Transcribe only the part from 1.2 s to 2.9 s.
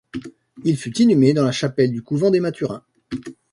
dans la chapelle du couvent des Mathurins.